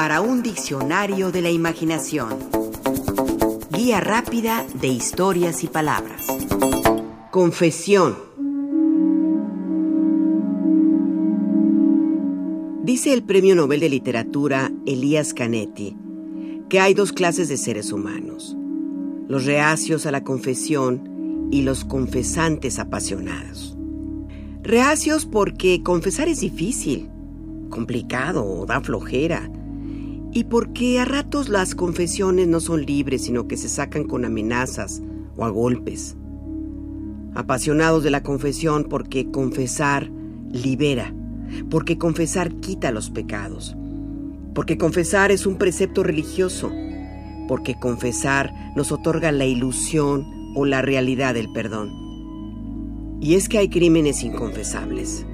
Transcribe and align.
para 0.00 0.22
un 0.22 0.42
diccionario 0.42 1.30
de 1.30 1.42
la 1.42 1.50
imaginación. 1.50 2.30
Guía 3.70 4.00
rápida 4.00 4.64
de 4.80 4.88
historias 4.88 5.62
y 5.62 5.66
palabras. 5.66 6.26
Confesión. 7.30 8.16
Dice 12.82 13.12
el 13.12 13.24
Premio 13.24 13.54
Nobel 13.54 13.80
de 13.80 13.90
Literatura 13.90 14.72
Elías 14.86 15.34
Canetti 15.34 15.98
que 16.70 16.80
hay 16.80 16.94
dos 16.94 17.12
clases 17.12 17.50
de 17.50 17.58
seres 17.58 17.92
humanos, 17.92 18.56
los 19.28 19.44
reacios 19.44 20.06
a 20.06 20.10
la 20.10 20.24
confesión 20.24 21.48
y 21.50 21.60
los 21.60 21.84
confesantes 21.84 22.78
apasionados. 22.78 23.76
Reacios 24.62 25.26
porque 25.26 25.82
confesar 25.82 26.28
es 26.28 26.40
difícil, 26.40 27.10
complicado 27.68 28.46
o 28.46 28.64
da 28.64 28.80
flojera, 28.80 29.50
y 30.32 30.44
porque 30.44 31.00
a 31.00 31.04
ratos 31.04 31.48
las 31.48 31.74
confesiones 31.74 32.46
no 32.46 32.60
son 32.60 32.84
libres, 32.84 33.24
sino 33.24 33.48
que 33.48 33.56
se 33.56 33.68
sacan 33.68 34.04
con 34.04 34.24
amenazas 34.24 35.02
o 35.36 35.44
a 35.44 35.48
golpes. 35.50 36.16
Apasionados 37.34 38.04
de 38.04 38.10
la 38.10 38.22
confesión 38.22 38.84
porque 38.84 39.30
confesar 39.30 40.10
libera, 40.52 41.12
porque 41.68 41.98
confesar 41.98 42.54
quita 42.56 42.92
los 42.92 43.10
pecados, 43.10 43.76
porque 44.54 44.78
confesar 44.78 45.32
es 45.32 45.46
un 45.46 45.56
precepto 45.56 46.02
religioso, 46.02 46.70
porque 47.48 47.78
confesar 47.80 48.52
nos 48.76 48.92
otorga 48.92 49.32
la 49.32 49.46
ilusión 49.46 50.24
o 50.54 50.64
la 50.64 50.82
realidad 50.82 51.34
del 51.34 51.50
perdón. 51.52 53.18
Y 53.20 53.34
es 53.34 53.48
que 53.48 53.58
hay 53.58 53.68
crímenes 53.68 54.22
inconfesables 54.22 55.26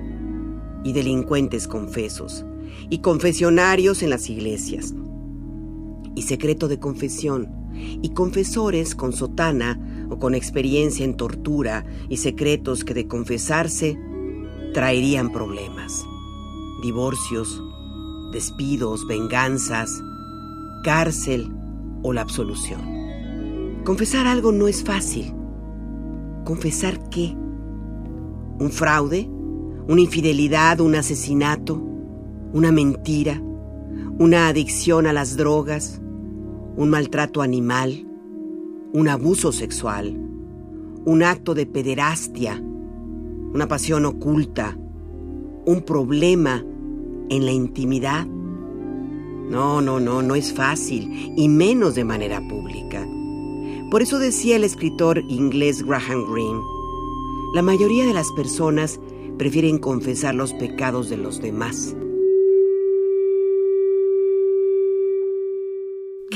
y 0.84 0.92
delincuentes 0.92 1.69
confesos 1.69 2.44
y 2.91 2.98
confesionarios 2.98 4.02
en 4.02 4.11
las 4.11 4.29
iglesias 4.30 4.95
y 6.14 6.22
secreto 6.22 6.69
de 6.69 6.78
confesión 6.78 7.48
y 8.03 8.11
confesores 8.11 8.95
con 8.95 9.12
sotana 9.12 10.06
o 10.11 10.19
con 10.19 10.34
experiencia 10.34 11.05
en 11.05 11.17
tortura 11.17 11.84
y 12.08 12.17
secretos 12.17 12.84
que 12.84 12.95
de 12.95 13.06
confesarse 13.06 13.98
traerían 14.73 15.31
problemas, 15.31 16.05
divorcios, 16.83 17.62
despidos, 18.33 19.06
venganzas, 19.06 20.03
cárcel 20.83 21.53
o 22.03 22.12
la 22.12 22.23
absolución. 22.23 23.83
Confesar 23.84 24.27
algo 24.27 24.53
no 24.53 24.69
es 24.69 24.83
fácil. 24.83 25.33
¿Confesar 26.45 27.08
qué? 27.11 27.34
¿Un 28.58 28.70
fraude? 28.70 29.28
¿Una 29.89 30.01
infidelidad? 30.01 30.80
¿Un 30.80 30.97
asesinato? 30.97 31.83
¿Una 32.56 32.72
mentira? 32.72 33.38
¿Una 34.18 34.48
adicción 34.48 35.06
a 35.06 35.12
las 35.12 35.36
drogas? 35.36 36.00
¿Un 36.74 36.88
maltrato 36.88 37.42
animal? 37.42 38.08
¿Un 38.94 39.08
abuso 39.08 39.52
sexual? 39.52 40.18
¿Un 41.04 41.22
acto 41.22 41.52
de 41.52 41.66
pederastia? 41.66 42.58
¿Una 43.52 43.68
pasión 43.68 44.06
oculta? 44.06 44.74
¿Un 45.66 45.82
problema 45.82 46.64
en 47.28 47.44
la 47.44 47.52
intimidad? 47.52 48.27
No, 48.27 49.82
no, 49.82 50.00
no, 50.00 50.22
no 50.22 50.34
es 50.34 50.54
fácil, 50.54 51.34
y 51.36 51.50
menos 51.50 51.94
de 51.94 52.04
manera 52.04 52.40
pública. 52.48 53.06
Por 53.90 54.00
eso 54.00 54.18
decía 54.18 54.56
el 54.56 54.64
escritor 54.64 55.18
inglés 55.28 55.82
Graham 55.82 56.24
Greene, 56.32 56.62
la 57.52 57.60
mayoría 57.60 58.06
de 58.06 58.14
las 58.14 58.32
personas 58.32 58.98
prefieren 59.36 59.77
confesar 59.77 60.34
los 60.34 60.54
pecados 60.54 61.10
de 61.10 61.18
los 61.18 61.42
demás. 61.42 61.94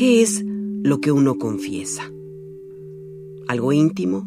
¿Qué 0.00 0.22
es 0.22 0.42
lo 0.46 1.02
que 1.02 1.12
uno 1.12 1.36
confiesa? 1.36 2.10
¿Algo 3.48 3.70
íntimo? 3.70 4.20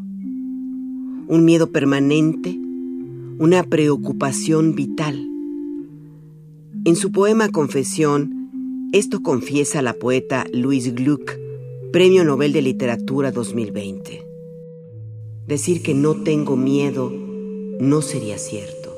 ¿Un 1.28 1.46
miedo 1.46 1.72
permanente? 1.72 2.60
¿Una 3.40 3.64
preocupación 3.64 4.76
vital? 4.76 5.28
En 6.86 6.96
su 6.96 7.12
poema 7.12 7.50
Confesión, 7.50 8.52
esto 8.92 9.24
confiesa 9.24 9.82
la 9.82 9.96
poeta 9.96 10.46
Louise 10.54 10.92
Gluck, 10.92 11.40
Premio 11.92 12.24
Nobel 12.24 12.54
de 12.54 12.62
Literatura 12.62 13.32
2020. 13.32 14.28
Decir 15.48 15.82
que 15.82 15.96
no 15.96 16.18
tengo 16.18 16.56
miedo 16.56 17.12
no 17.80 18.04
sería 18.04 18.38
cierto. 18.38 18.96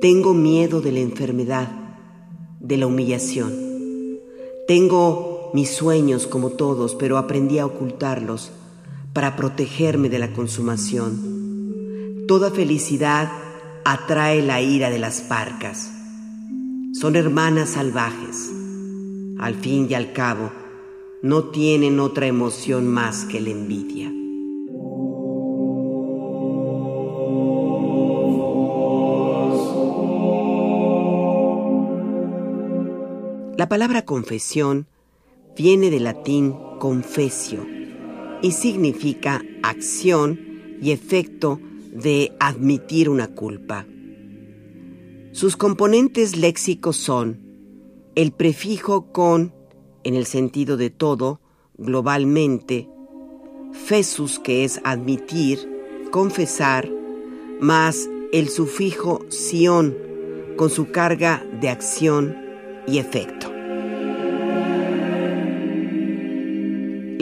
Tengo 0.00 0.34
miedo 0.34 0.80
de 0.80 0.90
la 0.90 0.98
enfermedad, 0.98 1.70
de 2.58 2.78
la 2.78 2.88
humillación. 2.88 3.52
Tengo 4.66 5.31
mis 5.52 5.70
sueños 5.74 6.26
como 6.26 6.50
todos, 6.50 6.94
pero 6.94 7.18
aprendí 7.18 7.58
a 7.58 7.66
ocultarlos 7.66 8.52
para 9.12 9.36
protegerme 9.36 10.08
de 10.08 10.18
la 10.18 10.32
consumación. 10.32 12.24
Toda 12.26 12.50
felicidad 12.50 13.30
atrae 13.84 14.42
la 14.42 14.62
ira 14.62 14.90
de 14.90 14.98
las 14.98 15.20
parcas. 15.20 15.90
Son 16.94 17.16
hermanas 17.16 17.70
salvajes. 17.70 18.50
Al 19.38 19.54
fin 19.56 19.88
y 19.90 19.94
al 19.94 20.12
cabo, 20.12 20.50
no 21.22 21.44
tienen 21.44 22.00
otra 22.00 22.26
emoción 22.26 22.88
más 22.88 23.24
que 23.24 23.40
la 23.40 23.50
envidia. 23.50 24.12
La 33.56 33.68
palabra 33.68 34.04
confesión 34.04 34.86
viene 35.56 35.90
del 35.90 36.04
latín 36.04 36.54
confesio 36.78 37.66
y 38.42 38.52
significa 38.52 39.42
acción 39.62 40.40
y 40.80 40.90
efecto 40.90 41.60
de 41.92 42.32
admitir 42.40 43.08
una 43.08 43.28
culpa. 43.28 43.86
Sus 45.32 45.56
componentes 45.56 46.36
léxicos 46.36 46.96
son 46.96 47.40
el 48.14 48.32
prefijo 48.32 49.12
con, 49.12 49.54
en 50.04 50.14
el 50.14 50.26
sentido 50.26 50.76
de 50.76 50.90
todo, 50.90 51.40
globalmente, 51.78 52.88
fesus, 53.72 54.38
que 54.38 54.64
es 54.64 54.80
admitir, 54.84 55.58
confesar, 56.10 56.90
más 57.60 58.08
el 58.32 58.48
sufijo 58.48 59.24
sion, 59.28 59.96
con 60.56 60.68
su 60.68 60.90
carga 60.90 61.44
de 61.60 61.68
acción 61.70 62.36
y 62.86 62.98
efecto. 62.98 63.51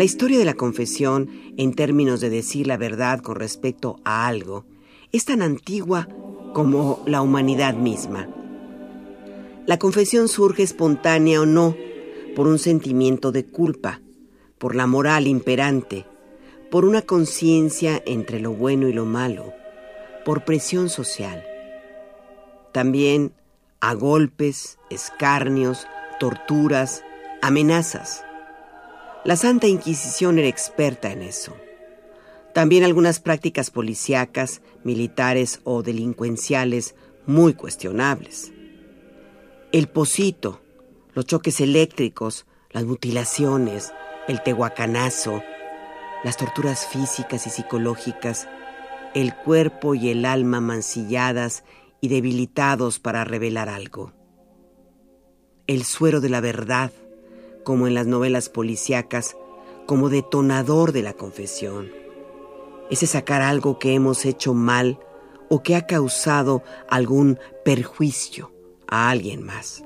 La 0.01 0.05
historia 0.05 0.39
de 0.39 0.47
la 0.47 0.55
confesión, 0.55 1.29
en 1.59 1.75
términos 1.75 2.23
de 2.23 2.31
decir 2.31 2.67
la 2.67 2.79
verdad 2.79 3.21
con 3.21 3.37
respecto 3.37 4.01
a 4.03 4.27
algo, 4.29 4.65
es 5.13 5.27
tan 5.27 5.43
antigua 5.43 6.09
como 6.55 7.03
la 7.05 7.21
humanidad 7.21 7.75
misma. 7.75 8.27
La 9.67 9.79
confesión 9.79 10.29
surge 10.29 10.63
espontánea 10.63 11.43
o 11.43 11.45
no 11.45 11.77
por 12.35 12.47
un 12.47 12.59
sentimiento 12.59 13.31
de 13.31 13.45
culpa, 13.45 14.01
por 14.57 14.75
la 14.75 14.87
moral 14.87 15.27
imperante, 15.27 16.07
por 16.71 16.87
una 16.87 17.03
conciencia 17.03 18.03
entre 18.07 18.41
lo 18.41 18.53
bueno 18.55 18.89
y 18.89 18.95
lo 18.95 19.05
malo, 19.05 19.53
por 20.25 20.47
presión 20.47 20.89
social. 20.89 21.45
También 22.73 23.33
a 23.81 23.93
golpes, 23.93 24.79
escarnios, 24.89 25.87
torturas, 26.19 27.05
amenazas. 27.43 28.25
La 29.23 29.37
Santa 29.37 29.67
Inquisición 29.67 30.39
era 30.39 30.49
experta 30.49 31.13
en 31.13 31.21
eso. 31.21 31.55
También 32.55 32.85
algunas 32.85 33.21
prácticas 33.21 33.71
policíacas, 33.71 34.63
militares 34.83 35.61
o 35.65 35.83
delincuenciales 35.83 36.95
muy 37.27 37.53
cuestionables. 37.53 38.51
El 39.73 39.89
posito, 39.89 40.63
los 41.13 41.27
choques 41.27 41.61
eléctricos, 41.61 42.47
las 42.71 42.85
mutilaciones, 42.85 43.93
el 44.27 44.43
tehuacanazo, 44.43 45.43
las 46.25 46.39
torturas 46.39 46.87
físicas 46.87 47.47
y 47.47 47.51
psicológicas, 47.51 48.49
el 49.15 49.35
cuerpo 49.35 49.95
y 49.95 50.09
el 50.09 50.25
alma 50.25 50.63
mancilladas 50.63 51.63
y 52.01 52.09
debilitados 52.09 52.99
para 52.99 53.25
revelar 53.25 53.69
algo. 53.69 54.15
El 55.67 55.85
suero 55.85 56.21
de 56.23 56.31
la 56.31 56.41
verdad, 56.41 56.91
como 57.65 57.87
en 57.87 57.95
las 57.95 58.07
novelas 58.07 58.49
policíacas, 58.49 59.37
como 59.87 60.09
detonador 60.09 60.93
de 60.93 61.03
la 61.03 61.15
confesión 61.15 62.01
ese 62.91 63.07
sacar 63.07 63.41
algo 63.41 63.79
que 63.79 63.95
hemos 63.95 64.27
hecho 64.27 64.53
mal 64.53 64.99
o 65.49 65.63
que 65.63 65.77
ha 65.77 65.87
causado 65.87 66.63
algún 66.89 67.39
perjuicio 67.65 68.53
a 68.89 69.11
alguien 69.11 69.43
más. 69.43 69.83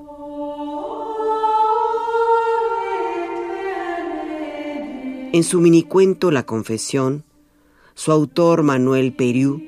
En 5.31 5.43
su 5.43 5.59
minicuento 5.59 6.31
La 6.31 6.45
Confesión, 6.45 7.23
su 7.93 8.11
autor 8.11 8.63
Manuel 8.63 9.13
Periú 9.13 9.61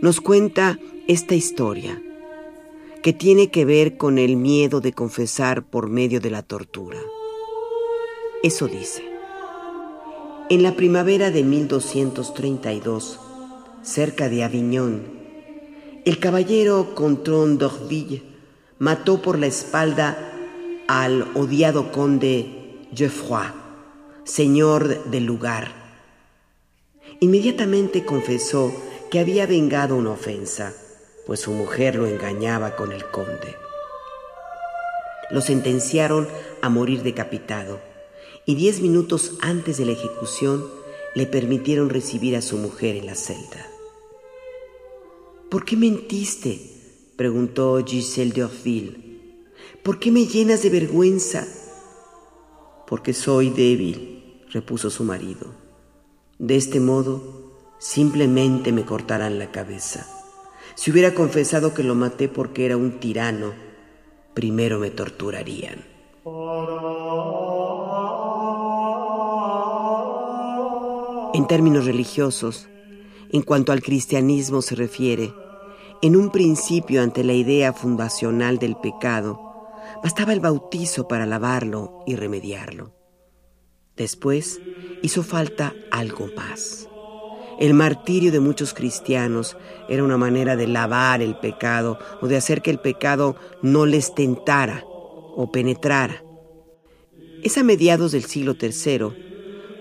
nos 0.00 0.20
cuenta 0.20 0.78
esta 1.06 1.34
historia, 1.34 2.00
que 3.02 3.12
tiene 3.12 3.50
que 3.50 3.64
ver 3.64 3.96
con 3.96 4.18
el 4.18 4.36
miedo 4.36 4.80
de 4.80 4.92
confesar 4.92 5.64
por 5.64 5.88
medio 5.88 6.20
de 6.20 6.30
la 6.30 6.42
tortura. 6.42 6.98
Eso 8.44 8.68
dice. 8.68 9.02
En 10.50 10.62
la 10.62 10.76
primavera 10.76 11.30
de 11.30 11.42
1232, 11.42 13.18
cerca 13.82 14.28
de 14.28 14.44
Aviñón, 14.44 15.04
el 16.04 16.18
caballero 16.18 16.94
Contron 16.94 17.56
d'Orville 17.56 18.22
mató 18.78 19.22
por 19.22 19.38
la 19.38 19.46
espalda 19.46 20.18
al 20.88 21.26
odiado 21.34 21.90
conde 21.90 22.84
Geoffroy, 22.94 23.46
señor 24.24 25.04
del 25.04 25.24
lugar. 25.24 25.72
Inmediatamente 27.20 28.04
confesó 28.04 28.74
que 29.10 29.20
había 29.20 29.46
vengado 29.46 29.96
una 29.96 30.10
ofensa, 30.10 30.74
pues 31.24 31.40
su 31.40 31.50
mujer 31.52 31.94
lo 31.94 32.06
engañaba 32.06 32.76
con 32.76 32.92
el 32.92 33.06
conde. 33.06 33.56
Lo 35.30 35.40
sentenciaron 35.40 36.28
a 36.60 36.68
morir 36.68 37.02
decapitado 37.02 37.93
y 38.46 38.54
diez 38.54 38.80
minutos 38.80 39.32
antes 39.40 39.78
de 39.78 39.86
la 39.86 39.92
ejecución 39.92 40.64
le 41.14 41.26
permitieron 41.26 41.90
recibir 41.90 42.36
a 42.36 42.42
su 42.42 42.56
mujer 42.58 42.96
en 42.96 43.06
la 43.06 43.14
celda. 43.14 43.66
¿Por 45.50 45.64
qué 45.64 45.76
mentiste? 45.76 46.60
preguntó 47.16 47.82
Giselle 47.84 48.32
de 48.32 48.44
Orville. 48.44 49.04
¿Por 49.82 49.98
qué 49.98 50.10
me 50.10 50.26
llenas 50.26 50.62
de 50.62 50.70
vergüenza? 50.70 51.46
Porque 52.86 53.12
soy 53.12 53.50
débil, 53.50 54.42
repuso 54.50 54.90
su 54.90 55.04
marido. 55.04 55.54
De 56.38 56.56
este 56.56 56.80
modo, 56.80 57.52
simplemente 57.78 58.72
me 58.72 58.84
cortarán 58.84 59.38
la 59.38 59.52
cabeza. 59.52 60.06
Si 60.74 60.90
hubiera 60.90 61.14
confesado 61.14 61.72
que 61.72 61.84
lo 61.84 61.94
maté 61.94 62.28
porque 62.28 62.66
era 62.66 62.76
un 62.76 62.98
tirano, 62.98 63.52
primero 64.34 64.80
me 64.80 64.90
torturarían. 64.90 65.84
En 71.34 71.48
términos 71.48 71.84
religiosos, 71.84 72.68
en 73.32 73.42
cuanto 73.42 73.72
al 73.72 73.82
cristianismo 73.82 74.62
se 74.62 74.76
refiere, 74.76 75.34
en 76.00 76.14
un 76.14 76.30
principio 76.30 77.02
ante 77.02 77.24
la 77.24 77.32
idea 77.32 77.72
fundacional 77.72 78.60
del 78.60 78.76
pecado, 78.76 79.40
bastaba 80.00 80.32
el 80.32 80.38
bautizo 80.38 81.08
para 81.08 81.26
lavarlo 81.26 82.04
y 82.06 82.14
remediarlo. 82.14 82.94
Después 83.96 84.60
hizo 85.02 85.24
falta 85.24 85.74
algo 85.90 86.28
más. 86.36 86.88
El 87.58 87.74
martirio 87.74 88.30
de 88.30 88.38
muchos 88.38 88.72
cristianos 88.72 89.56
era 89.88 90.04
una 90.04 90.16
manera 90.16 90.54
de 90.54 90.68
lavar 90.68 91.20
el 91.20 91.36
pecado 91.38 91.98
o 92.22 92.28
de 92.28 92.36
hacer 92.36 92.62
que 92.62 92.70
el 92.70 92.78
pecado 92.78 93.34
no 93.60 93.86
les 93.86 94.14
tentara 94.14 94.84
o 94.86 95.50
penetrara. 95.50 96.22
Es 97.42 97.58
a 97.58 97.64
mediados 97.64 98.12
del 98.12 98.22
siglo 98.22 98.54
III 98.60 99.33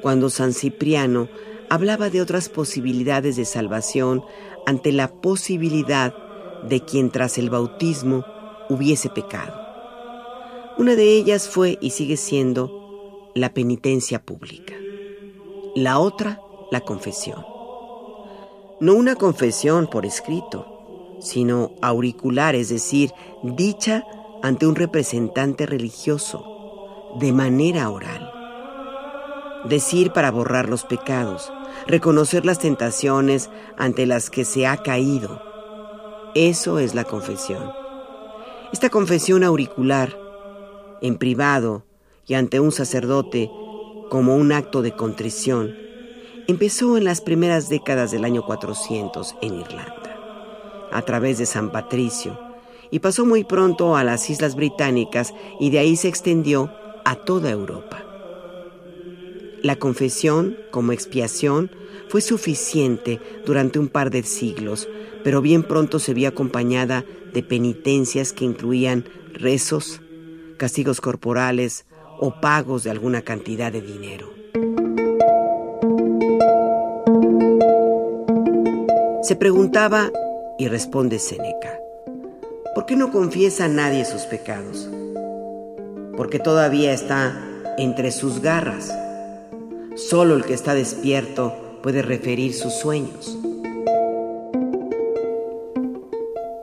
cuando 0.03 0.29
San 0.29 0.53
Cipriano 0.53 1.29
hablaba 1.69 2.09
de 2.09 2.21
otras 2.21 2.49
posibilidades 2.49 3.37
de 3.37 3.45
salvación 3.45 4.21
ante 4.65 4.91
la 4.91 5.07
posibilidad 5.07 6.13
de 6.67 6.81
quien 6.81 7.09
tras 7.09 7.37
el 7.37 7.49
bautismo 7.49 8.25
hubiese 8.69 9.09
pecado. 9.09 9.59
Una 10.77 10.95
de 10.95 11.15
ellas 11.15 11.47
fue 11.47 11.77
y 11.81 11.91
sigue 11.91 12.17
siendo 12.17 13.31
la 13.33 13.53
penitencia 13.53 14.21
pública. 14.21 14.73
La 15.73 15.99
otra, 15.99 16.41
la 16.69 16.81
confesión. 16.81 17.45
No 18.81 18.93
una 18.95 19.15
confesión 19.15 19.87
por 19.87 20.05
escrito, 20.05 21.15
sino 21.21 21.71
auricular, 21.81 22.55
es 22.55 22.67
decir, 22.67 23.11
dicha 23.41 24.05
ante 24.41 24.67
un 24.67 24.75
representante 24.75 25.65
religioso, 25.65 27.15
de 27.19 27.31
manera 27.31 27.89
oral 27.89 28.32
decir 29.65 30.11
para 30.11 30.31
borrar 30.31 30.69
los 30.69 30.83
pecados, 30.83 31.51
reconocer 31.87 32.45
las 32.45 32.59
tentaciones 32.59 33.49
ante 33.77 34.05
las 34.05 34.29
que 34.29 34.45
se 34.45 34.67
ha 34.67 34.77
caído. 34.77 35.41
Eso 36.35 36.79
es 36.79 36.95
la 36.95 37.03
confesión. 37.03 37.71
Esta 38.71 38.89
confesión 38.89 39.43
auricular, 39.43 40.17
en 41.01 41.17
privado 41.17 41.83
y 42.25 42.33
ante 42.33 42.59
un 42.59 42.71
sacerdote, 42.71 43.51
como 44.09 44.35
un 44.35 44.51
acto 44.51 44.81
de 44.81 44.93
contrición, 44.93 45.75
empezó 46.47 46.97
en 46.97 47.03
las 47.03 47.21
primeras 47.21 47.69
décadas 47.69 48.11
del 48.11 48.25
año 48.25 48.45
400 48.45 49.35
en 49.41 49.59
Irlanda, 49.59 50.89
a 50.91 51.01
través 51.03 51.37
de 51.37 51.45
San 51.45 51.71
Patricio, 51.71 52.39
y 52.91 52.99
pasó 52.99 53.25
muy 53.25 53.43
pronto 53.43 53.95
a 53.95 54.03
las 54.03 54.29
Islas 54.29 54.55
Británicas 54.55 55.33
y 55.59 55.69
de 55.69 55.79
ahí 55.79 55.95
se 55.95 56.09
extendió 56.09 56.71
a 57.05 57.15
toda 57.15 57.49
Europa. 57.49 58.12
La 59.63 59.77
confesión, 59.77 60.57
como 60.71 60.91
expiación, 60.91 61.71
fue 62.09 62.19
suficiente 62.19 63.21
durante 63.45 63.79
un 63.79 63.87
par 63.87 64.11
de 64.11 64.21
siglos, 64.23 64.89
pero 65.23 65.41
bien 65.41 65.63
pronto 65.63 65.99
se 65.99 66.13
vio 66.13 66.27
acompañada 66.27 67.05
de 67.33 67.43
penitencias 67.43 68.33
que 68.33 68.43
incluían 68.43 69.05
rezos, 69.31 70.01
castigos 70.57 70.99
corporales 70.99 71.85
o 72.19 72.41
pagos 72.41 72.83
de 72.83 72.91
alguna 72.91 73.21
cantidad 73.21 73.71
de 73.71 73.81
dinero. 73.81 74.33
Se 79.21 79.37
preguntaba, 79.37 80.11
y 80.59 80.67
responde 80.67 81.19
Séneca, 81.19 81.79
¿por 82.75 82.85
qué 82.85 82.97
no 82.97 83.13
confiesa 83.13 83.63
a 83.63 83.69
nadie 83.69 84.03
sus 84.03 84.23
pecados? 84.23 84.89
Porque 86.17 86.39
todavía 86.39 86.91
está 86.91 87.41
entre 87.77 88.11
sus 88.11 88.41
garras 88.41 88.93
Solo 89.95 90.35
el 90.35 90.43
que 90.43 90.55
está 90.55 90.73
despierto 90.73 91.53
puede 91.83 92.01
referir 92.01 92.55
sus 92.55 92.73
sueños. 92.73 93.37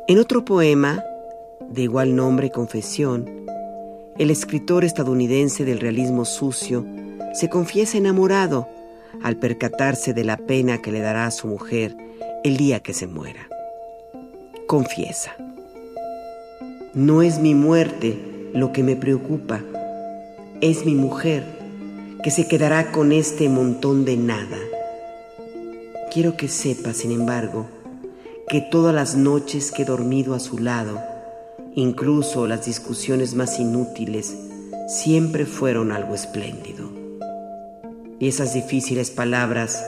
En 0.08 0.18
otro 0.18 0.44
poema, 0.44 1.04
de 1.68 1.82
igual 1.82 2.16
nombre 2.16 2.48
y 2.48 2.50
confesión, 2.50 3.46
el 4.18 4.32
escritor 4.32 4.84
estadounidense 4.84 5.64
del 5.64 5.78
realismo 5.78 6.24
sucio 6.24 6.84
se 7.32 7.48
confiesa 7.48 7.98
enamorado 7.98 8.66
al 9.22 9.36
percatarse 9.36 10.12
de 10.12 10.24
la 10.24 10.36
pena 10.36 10.82
que 10.82 10.90
le 10.90 10.98
dará 10.98 11.26
a 11.26 11.30
su 11.30 11.46
mujer 11.46 11.96
el 12.42 12.56
día 12.56 12.80
que 12.80 12.94
se 12.94 13.06
muera. 13.06 13.48
Confiesa. 14.66 15.36
No 16.94 17.22
es 17.22 17.38
mi 17.38 17.54
muerte 17.54 18.18
lo 18.52 18.72
que 18.72 18.82
me 18.82 18.96
preocupa, 18.96 19.60
es 20.60 20.84
mi 20.84 20.96
mujer 20.96 21.59
que 22.22 22.30
se 22.30 22.46
quedará 22.46 22.92
con 22.92 23.12
este 23.12 23.48
montón 23.48 24.04
de 24.04 24.16
nada. 24.16 24.58
Quiero 26.12 26.36
que 26.36 26.48
sepa, 26.48 26.92
sin 26.92 27.12
embargo, 27.12 27.66
que 28.48 28.60
todas 28.60 28.94
las 28.94 29.16
noches 29.16 29.70
que 29.70 29.82
he 29.82 29.84
dormido 29.86 30.34
a 30.34 30.40
su 30.40 30.58
lado, 30.58 31.00
incluso 31.74 32.46
las 32.46 32.66
discusiones 32.66 33.34
más 33.34 33.58
inútiles, 33.58 34.36
siempre 34.88 35.46
fueron 35.46 35.92
algo 35.92 36.14
espléndido. 36.14 36.90
Y 38.18 38.28
esas 38.28 38.52
difíciles 38.52 39.10
palabras 39.10 39.82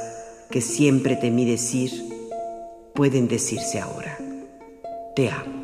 que 0.50 0.62
siempre 0.62 1.16
temí 1.16 1.44
decir, 1.44 1.90
pueden 2.94 3.28
decirse 3.28 3.78
ahora. 3.78 4.16
Te 5.14 5.28
amo. 5.28 5.62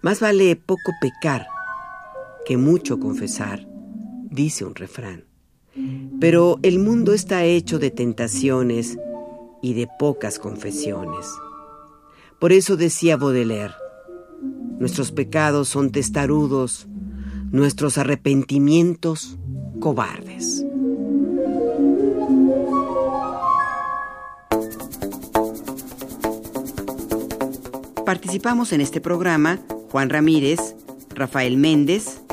Más 0.00 0.20
vale 0.20 0.56
poco 0.56 0.92
pecar 1.02 1.57
que 2.48 2.56
mucho 2.56 2.98
confesar, 2.98 3.68
dice 4.30 4.64
un 4.64 4.74
refrán. 4.74 5.26
Pero 6.18 6.58
el 6.62 6.78
mundo 6.78 7.12
está 7.12 7.44
hecho 7.44 7.78
de 7.78 7.90
tentaciones 7.90 8.96
y 9.60 9.74
de 9.74 9.86
pocas 9.98 10.38
confesiones. 10.38 11.26
Por 12.40 12.52
eso 12.52 12.78
decía 12.78 13.18
Baudelaire, 13.18 13.74
nuestros 14.78 15.12
pecados 15.12 15.68
son 15.68 15.92
testarudos, 15.92 16.88
nuestros 17.52 17.98
arrepentimientos 17.98 19.36
cobardes. 19.78 20.64
Participamos 28.06 28.72
en 28.72 28.80
este 28.80 29.02
programa 29.02 29.58
Juan 29.90 30.08
Ramírez, 30.08 30.76
Rafael 31.14 31.58
Méndez, 31.58 32.22